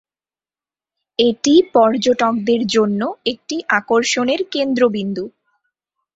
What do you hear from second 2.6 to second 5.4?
জন্য একটি আকর্ষণের কেন্দ্রবিন্দু।